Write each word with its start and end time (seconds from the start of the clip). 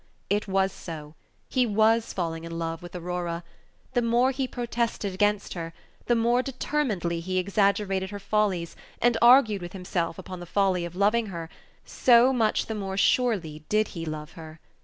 It 0.31 0.47
was 0.47 0.71
so; 0.71 1.13
he 1.47 1.67
was 1.67 2.11
falling 2.11 2.43
in 2.43 2.57
love 2.57 2.81
with 2.81 2.95
Aurora. 2.95 3.43
The 3.93 4.01
more 4.01 4.31
he 4.31 4.47
protested 4.47 5.13
against 5.13 5.53
her, 5.53 5.73
the 6.07 6.15
more 6.15 6.41
determinedly 6.41 7.19
he 7.19 7.37
exaggerated 7.37 8.09
her 8.09 8.17
follies, 8.17 8.75
and 8.99 9.15
argued 9.21 9.61
with 9.61 9.73
himself 9.73 10.17
upon 10.17 10.39
the 10.39 10.47
folly 10.47 10.85
of 10.85 10.95
loving 10.95 11.27
her, 11.27 11.49
so 11.85 12.33
much 12.33 12.65
the 12.65 12.73
more 12.73 12.97
surely 12.97 13.63
did 13.69 13.89
he 13.89 14.03
love 14.03 14.31
her. 14.31 14.59